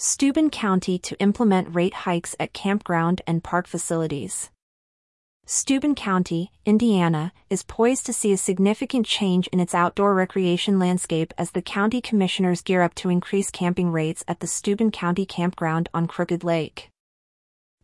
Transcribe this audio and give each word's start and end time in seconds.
Steuben 0.00 0.48
County 0.48 0.96
to 0.96 1.18
implement 1.18 1.74
rate 1.74 1.92
hikes 1.92 2.36
at 2.38 2.52
campground 2.52 3.20
and 3.26 3.42
park 3.42 3.66
facilities. 3.66 4.48
Steuben 5.44 5.96
County, 5.96 6.52
Indiana, 6.64 7.32
is 7.50 7.64
poised 7.64 8.06
to 8.06 8.12
see 8.12 8.32
a 8.32 8.36
significant 8.36 9.06
change 9.06 9.48
in 9.48 9.58
its 9.58 9.74
outdoor 9.74 10.14
recreation 10.14 10.78
landscape 10.78 11.34
as 11.36 11.50
the 11.50 11.62
county 11.62 12.00
commissioners 12.00 12.62
gear 12.62 12.82
up 12.82 12.94
to 12.94 13.10
increase 13.10 13.50
camping 13.50 13.90
rates 13.90 14.22
at 14.28 14.38
the 14.38 14.46
Steuben 14.46 14.92
County 14.92 15.26
Campground 15.26 15.88
on 15.92 16.06
Crooked 16.06 16.44
Lake. 16.44 16.90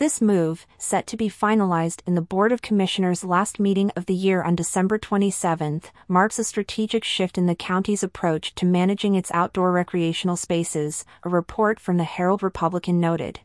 This 0.00 0.22
move, 0.22 0.66
set 0.78 1.06
to 1.08 1.16
be 1.18 1.28
finalized 1.28 2.00
in 2.06 2.14
the 2.14 2.22
Board 2.22 2.52
of 2.52 2.62
Commissioners' 2.62 3.22
last 3.22 3.60
meeting 3.60 3.90
of 3.94 4.06
the 4.06 4.14
year 4.14 4.42
on 4.42 4.56
December 4.56 4.96
27, 4.96 5.82
marks 6.08 6.38
a 6.38 6.44
strategic 6.44 7.04
shift 7.04 7.36
in 7.36 7.44
the 7.44 7.54
county's 7.54 8.02
approach 8.02 8.54
to 8.54 8.64
managing 8.64 9.14
its 9.14 9.30
outdoor 9.32 9.72
recreational 9.72 10.36
spaces, 10.36 11.04
a 11.22 11.28
report 11.28 11.78
from 11.78 11.98
the 11.98 12.04
Herald 12.04 12.42
Republican 12.42 12.98
noted. 12.98 13.40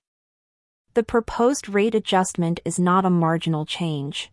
The 0.93 1.03
proposed 1.03 1.67
rate 1.67 1.93
adjustment 1.93 2.61
is 2.63 2.79
not 2.79 3.03
a 3.03 3.09
marginal 3.09 3.65
change. 3.65 4.31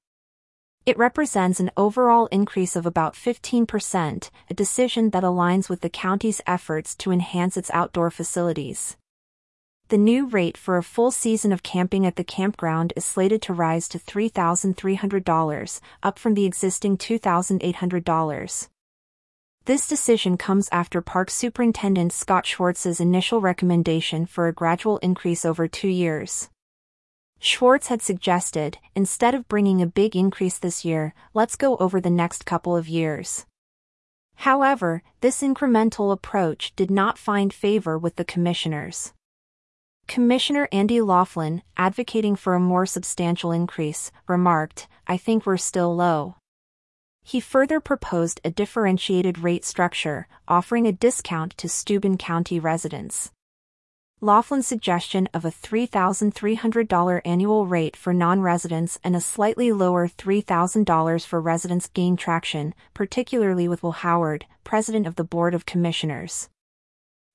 It 0.87 0.97
represents 0.97 1.59
an 1.59 1.73
overall 1.77 2.27
increase 2.27 2.77
of 2.77 2.87
about 2.87 3.15
15%, 3.15 4.31
a 4.49 4.55
decision 4.55 5.11
that 5.11 5.25
aligns 5.25 5.69
with 5.69 5.81
the 5.81 5.91
county's 5.91 6.41
efforts 6.47 6.95
to 6.99 7.11
enhance 7.11 7.57
its 7.57 7.71
outdoor 7.75 8.13
facilities. 8.13 8.97
The 9.93 9.99
new 9.99 10.25
rate 10.25 10.57
for 10.57 10.79
a 10.79 10.83
full 10.83 11.11
season 11.11 11.53
of 11.53 11.63
camping 11.63 12.07
at 12.07 12.17
the 12.17 12.25
campground 12.25 12.95
is 12.97 13.05
slated 13.05 13.43
to 13.43 13.53
rise 13.53 13.89
to 13.89 13.99
$3,300, 13.99 15.81
up 16.03 16.19
from 16.19 16.33
the 16.33 16.47
existing 16.47 16.97
$2,800. 16.97 18.69
This 19.67 19.87
decision 19.87 20.39
comes 20.39 20.71
after 20.73 21.03
Park 21.03 21.29
Superintendent 21.29 22.11
Scott 22.15 22.47
Schwartz's 22.47 23.01
initial 23.01 23.43
recommendation 23.43 24.25
for 24.25 24.49
a 24.49 24.53
gradual 24.55 24.97
increase 25.03 25.45
over 25.45 25.69
two 25.69 25.89
years. 25.89 26.49
Schwartz 27.39 27.89
had 27.89 28.01
suggested, 28.01 28.79
instead 28.95 29.35
of 29.35 29.47
bringing 29.47 29.83
a 29.83 29.87
big 29.87 30.17
increase 30.17 30.59
this 30.59 30.87
year, 30.87 31.13
let's 31.35 31.55
go 31.55 31.77
over 31.77 32.01
the 32.01 32.09
next 32.09 32.47
couple 32.47 32.75
of 32.75 32.89
years. 32.89 33.45
However, 34.37 35.03
this 35.21 35.43
incremental 35.43 36.11
approach 36.11 36.75
did 36.77 36.91
not 36.91 37.19
find 37.19 37.53
favor 37.53 37.99
with 37.99 38.17
the 38.17 38.25
commissioners. 38.25 39.13
Commissioner 40.09 40.69
Andy 40.73 41.01
Laughlin, 41.01 41.63
advocating 41.77 42.37
for 42.37 42.55
a 42.55 42.61
more 42.61 42.85
substantial 42.85 43.53
increase, 43.53 44.11
remarked, 44.29 44.89
I 45.07 45.17
think 45.17 45.47
we're 45.47 45.57
still 45.57 45.95
low. 45.95 46.37
He 47.25 47.41
further 47.41 47.81
proposed 47.81 48.41
a 48.45 48.51
differentiated 48.51 49.39
rate 49.39 49.65
structure, 49.65 50.27
offering 50.49 50.87
a 50.87 50.93
discount 50.93 51.57
to 51.59 51.69
Steuben 51.69 52.19
County 52.19 52.59
residents. 52.59 53.31
Laughlin's 54.21 54.69
suggestion 54.69 55.29
of 55.35 55.45
a 55.45 55.51
$3,300 55.51 57.21
annual 57.25 57.67
rate 57.67 57.97
for 57.97 58.13
non-residents 58.13 58.99
and 59.03 59.17
a 59.17 59.21
slightly 59.21 59.73
lower 59.73 60.07
$3,000 60.07 61.27
for 61.27 61.41
residents 61.41 61.89
gained 61.89 62.19
traction, 62.19 62.75
particularly 62.95 63.67
with 63.67 63.83
Will 63.83 63.93
Howard, 63.93 64.47
president 64.63 65.07
of 65.07 65.17
the 65.17 65.25
Board 65.25 65.55
of 65.55 65.67
Commissioners. 65.67 66.49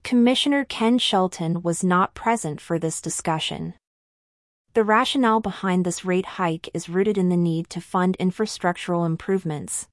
Commissioner 0.04 0.66
Ken 0.66 0.98
Shelton 0.98 1.62
was 1.62 1.84
not 1.84 2.14
present 2.14 2.62
for 2.62 2.80
this 2.80 3.02
discussion. 3.02 3.74
The 4.74 4.84
rationale 4.84 5.40
behind 5.40 5.86
this 5.86 6.06
rate 6.06 6.26
hike 6.38 6.70
is 6.74 6.88
rooted 6.88 7.18
in 7.18 7.30
the 7.30 7.36
need 7.36 7.70
to 7.72 7.82
fund 7.82 8.16
infrastructural 8.20 9.06
improvements. 9.06 9.90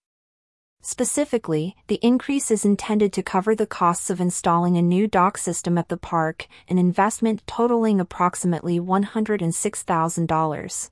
Specifically, 0.82 1.74
the 1.86 1.98
increase 2.02 2.50
is 2.50 2.66
intended 2.66 3.10
to 3.14 3.22
cover 3.22 3.54
the 3.54 3.66
costs 3.66 4.10
of 4.10 4.20
installing 4.20 4.76
a 4.76 4.82
new 4.82 5.08
dock 5.08 5.38
system 5.38 5.78
at 5.78 5.88
the 5.88 5.96
park, 5.96 6.46
an 6.68 6.76
investment 6.76 7.42
totaling 7.46 8.00
approximately 8.00 8.78
$106,000. 8.78 10.90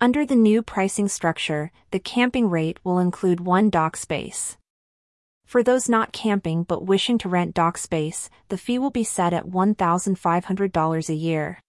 Under 0.00 0.26
the 0.26 0.34
new 0.34 0.62
pricing 0.62 1.06
structure, 1.06 1.70
the 1.92 2.00
camping 2.00 2.50
rate 2.50 2.80
will 2.82 2.98
include 2.98 3.38
one 3.38 3.70
dock 3.70 3.96
space. 3.96 4.56
For 5.48 5.62
those 5.62 5.88
not 5.88 6.12
camping 6.12 6.64
but 6.64 6.84
wishing 6.84 7.16
to 7.20 7.28
rent 7.30 7.54
dock 7.54 7.78
space, 7.78 8.28
the 8.50 8.58
fee 8.58 8.78
will 8.78 8.90
be 8.90 9.02
set 9.02 9.32
at 9.32 9.46
$1,500 9.46 11.08
a 11.08 11.14
year. 11.14 11.62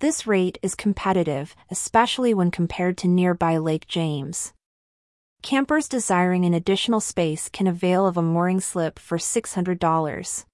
This 0.00 0.26
rate 0.26 0.58
is 0.60 0.74
competitive, 0.74 1.56
especially 1.70 2.34
when 2.34 2.50
compared 2.50 2.98
to 2.98 3.08
nearby 3.08 3.56
Lake 3.56 3.86
James. 3.88 4.52
Campers 5.40 5.88
desiring 5.88 6.44
an 6.44 6.52
additional 6.52 7.00
space 7.00 7.48
can 7.48 7.66
avail 7.66 8.06
of 8.06 8.18
a 8.18 8.22
mooring 8.22 8.60
slip 8.60 8.98
for 8.98 9.16
$600. 9.16 10.44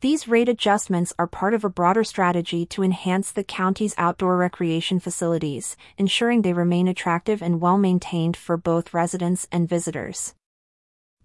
These 0.00 0.28
rate 0.28 0.48
adjustments 0.48 1.12
are 1.18 1.26
part 1.26 1.52
of 1.52 1.62
a 1.62 1.68
broader 1.68 2.04
strategy 2.04 2.64
to 2.64 2.82
enhance 2.82 3.32
the 3.32 3.44
county's 3.44 3.94
outdoor 3.98 4.38
recreation 4.38 4.98
facilities, 4.98 5.76
ensuring 5.98 6.40
they 6.40 6.54
remain 6.54 6.88
attractive 6.88 7.42
and 7.42 7.60
well 7.60 7.76
maintained 7.76 8.34
for 8.34 8.56
both 8.56 8.94
residents 8.94 9.46
and 9.52 9.68
visitors. 9.68 10.34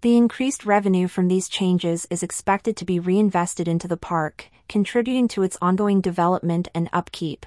The 0.02 0.16
increased 0.16 0.66
revenue 0.66 1.08
from 1.08 1.28
these 1.28 1.48
changes 1.48 2.06
is 2.10 2.22
expected 2.22 2.76
to 2.76 2.84
be 2.84 3.00
reinvested 3.00 3.66
into 3.66 3.88
the 3.88 3.96
park, 3.96 4.50
contributing 4.68 5.26
to 5.28 5.42
its 5.42 5.56
ongoing 5.62 6.02
development 6.02 6.68
and 6.74 6.90
upkeep. 6.92 7.46